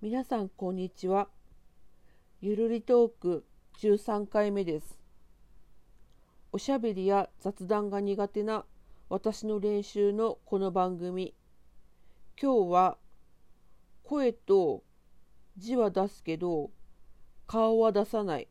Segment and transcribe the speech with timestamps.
[0.00, 1.26] 皆さんこんにちは。
[2.40, 3.44] ゆるりトーク
[3.80, 4.96] 13回目です。
[6.52, 8.64] おしゃべりや雑談が苦手な
[9.08, 11.34] 私の練習のこの番組。
[12.40, 12.96] 今日は
[14.04, 14.84] 声と
[15.56, 16.70] 字は出すけど
[17.48, 18.46] 顔は出さない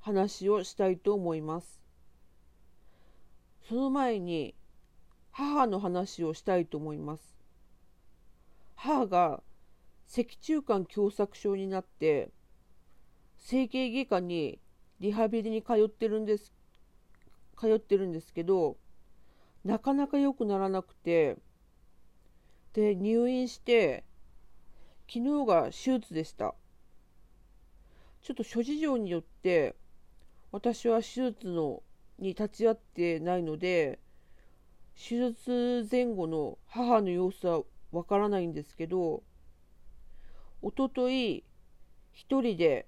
[0.00, 1.82] 話をしたいと思います。
[3.68, 4.54] その前に
[5.30, 7.36] 母の話をしたいと思います。
[8.76, 9.42] 母が
[10.06, 12.30] 脊柱管狭窄症になって
[13.38, 14.58] 整形外科に
[15.00, 16.52] リハビリに通ってるんです
[17.58, 18.76] 通ってるんですけど
[19.64, 21.36] なかなか良くならなくて
[22.74, 24.04] で入院して
[25.12, 26.54] 昨日が手術でした。
[28.22, 29.74] ちょっと諸事情によって
[30.50, 31.82] 私は手術の
[32.18, 33.98] に立ち会ってないので
[34.96, 37.60] 手術前後の母の様子は
[37.92, 39.22] わからないんですけど
[40.64, 41.44] おととい
[42.10, 42.86] 一人で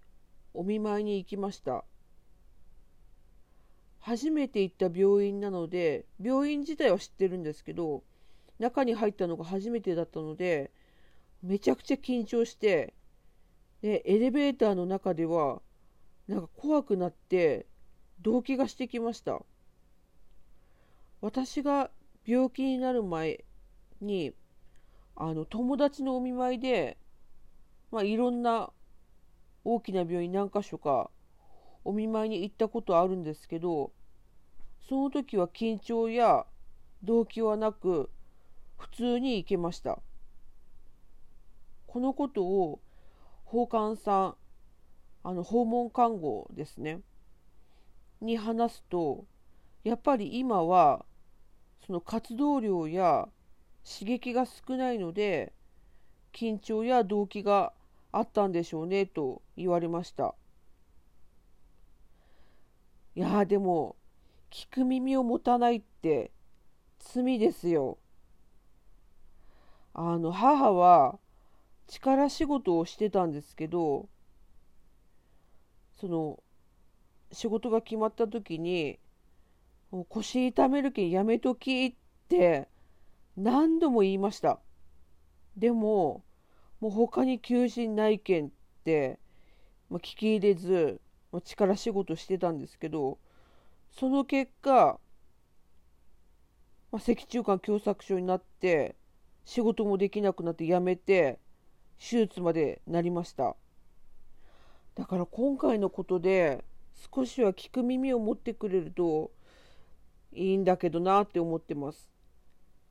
[0.54, 1.84] お見舞いに行きました。
[4.00, 8.02] 初めて行った病院なので病院自体は知ってるんですけど
[8.58, 10.70] 中に入ったのが初めてだったので
[11.42, 12.94] めちゃくちゃ緊張して
[13.82, 15.60] でエレベーターの中では
[16.28, 17.66] なんか怖くなって
[18.22, 19.42] 動悸がしてきました。
[21.20, 21.90] 私が
[22.24, 23.44] 病気になる前
[24.00, 24.32] に
[25.14, 26.96] あの友達のお見舞いで
[27.90, 28.70] まあ、いろんな
[29.64, 31.10] 大きな病院何か所か
[31.84, 33.92] お見舞いに行ったことあるんですけど
[34.88, 36.46] その時は緊張や
[37.02, 38.10] 動機はなく
[38.76, 39.98] 普通に行けました。
[41.86, 42.80] このことを
[43.44, 44.34] 訪韓さん
[45.22, 47.00] あの訪問看護ですね
[48.20, 49.24] に話すと
[49.82, 51.06] やっぱり今は
[51.86, 53.28] その活動量や
[53.82, 55.52] 刺激が少ないので
[56.36, 57.72] 緊張や動機が
[58.12, 60.34] あったんでしょうねと言われました。
[63.14, 63.96] いやでも
[64.50, 66.30] 聞く耳を持たないって
[66.98, 67.96] 罪ですよ。
[69.94, 71.18] あの母は
[71.86, 74.06] 力仕事をしてたんですけど
[75.98, 76.38] その
[77.32, 78.98] 仕事が決まった時に
[80.10, 81.94] 腰痛めるけんやめときっ
[82.28, 82.68] て
[83.38, 84.58] 何度も言いました。
[85.56, 86.22] でも
[86.86, 88.48] もう他に求人ないけんっ
[88.84, 89.18] て、
[89.90, 91.00] まあ、聞き入れず、
[91.32, 93.18] まあ、力仕事してたんですけど
[93.90, 95.00] その結果、
[96.92, 98.94] まあ、脊柱管狭窄症になって
[99.44, 101.40] 仕事もできなくなって辞めて
[101.98, 103.56] 手術までなりました。
[104.94, 106.62] だから今回のことで
[107.12, 109.32] 少しは聞く耳を持ってくれると
[110.32, 112.08] いいんだけどなって思ってます。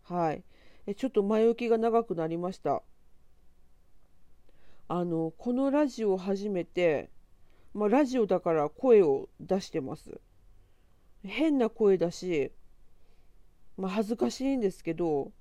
[0.04, 0.44] はい。
[0.86, 2.84] えちょっと前置きが長くなりました。
[4.88, 7.10] あのこのラジオを始めて、
[7.74, 10.20] まあ、ラジオだから声を出してます。
[11.24, 12.52] 変な声だし、
[13.78, 15.32] まあ、恥ずかしいんですけど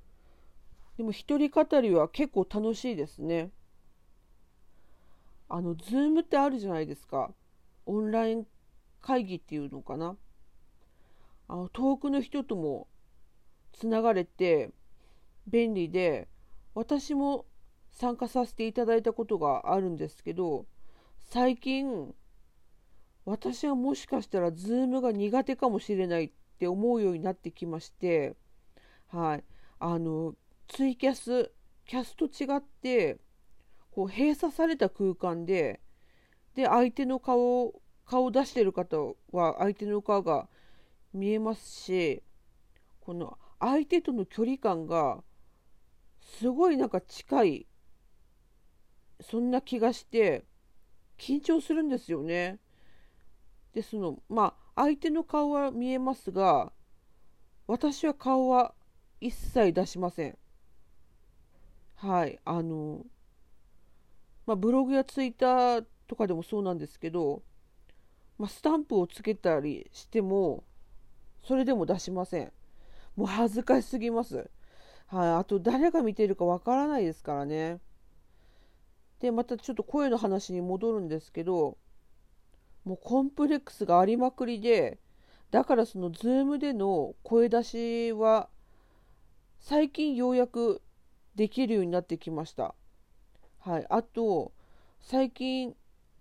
[0.97, 3.51] でも一人語りは結構楽しいですね。
[5.49, 7.31] あのズームってあるじゃないですか。
[7.85, 8.47] オンライン
[9.03, 10.17] 会議っていうのかな。
[11.49, 12.89] あの遠くの人とも
[13.75, 14.71] つながれて
[15.47, 16.29] 便利で
[16.75, 17.45] 私も
[17.95, 20.67] 参加させていただいたことがあるんですけど
[21.31, 22.13] 最近
[23.25, 28.35] 私はもしかしたら Zoom が苦手かもしれないって思うようになってきまして
[29.09, 29.45] はい。
[29.79, 30.35] あの
[30.69, 31.53] ツイキャス
[31.87, 33.19] キャスと違って
[33.91, 35.81] こう閉鎖された空間で
[36.55, 37.75] で相手の顔
[38.07, 40.49] 顔を出してる方は相手の顔が
[41.13, 42.23] 見えますし
[43.01, 45.23] この相手との距離感が
[46.21, 47.67] すごいなんか近い
[49.21, 50.45] そんな気がして
[51.19, 52.59] 緊張するんですよね。
[53.73, 56.73] でそのまあ相手の顔は見えますが
[57.67, 58.75] 私は顔は
[59.21, 60.39] 一切出しません。
[61.97, 63.05] はいあの
[64.47, 67.43] まあ、ブログやツイッターとかでもそうなんですけど、
[68.37, 70.65] まあ、スタンプをつけたりしても
[71.43, 72.53] それでも出しません。
[73.17, 74.51] もう恥ずかしすぎます。
[75.07, 77.79] はい、あと誰が見てるかわからないですからね。
[79.25, 81.79] でまたちょっと声の話に戻るんですけど
[82.85, 84.99] もうコンプレックスがありまくりで
[85.51, 88.51] だからその Zoom での声出しは
[89.61, 90.83] 最近ようやく
[91.37, 92.75] できるようになってきました。
[93.61, 94.53] はい、あと
[95.01, 95.75] 最近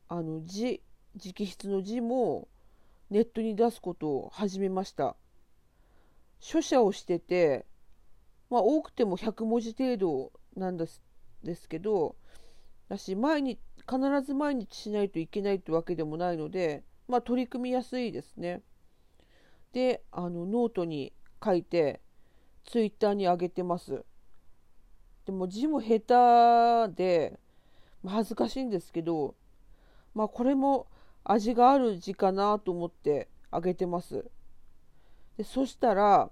[0.07, 0.81] あの字
[1.13, 2.47] 直筆の字も
[3.09, 5.17] ネットに出すことを始めました。
[6.39, 7.65] 書写をしてて、
[8.49, 11.01] まあ、多くても100文字程度なんです
[11.43, 12.15] ですけど
[12.89, 13.59] だし毎日
[13.89, 18.61] 必ず毎日しないといけないってわけでもないので、まあ、取り組みやすいですね。
[19.73, 21.13] であのノートに
[21.43, 22.01] 書いて
[22.65, 24.05] ツイッターに上げてます。
[25.25, 27.39] でも字も下手で、
[28.03, 29.35] ま、恥ずかしいんですけど、
[30.13, 30.87] まあ、これも
[31.23, 34.25] 味がある字かなと思ってあげてます。
[35.37, 36.29] でそしたら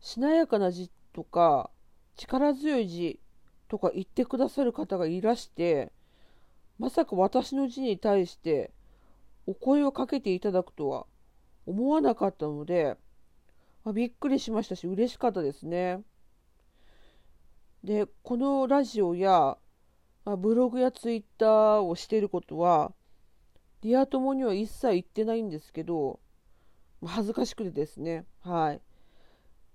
[0.00, 1.70] しなやかな字とか
[2.16, 3.20] 力強い字
[3.70, 5.92] とか言ってくださる方がいらして
[6.78, 8.72] まさか私の字に対して
[9.46, 11.06] お声をかけていただくとは
[11.66, 12.96] 思わなかったので、
[13.84, 16.00] まあ、びっくりしましたし嬉しかったですね。
[17.84, 19.56] でこのラジオや、
[20.24, 22.92] まあ、ブログやツイッターをしていることは
[23.82, 26.18] リア友には一切言ってないんですけど
[27.06, 28.80] 恥ずかしくてですねはい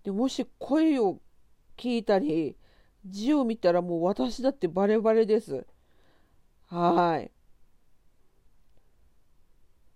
[0.03, 1.19] でもし声を
[1.77, 2.57] 聞いたり
[3.05, 5.65] 字を見たらもう私だってバレバレです。
[6.67, 7.31] はい。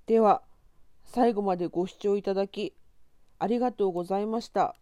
[0.05, 0.41] では、
[1.05, 2.73] 最後までご視聴いただき
[3.39, 4.75] ありがとうございました。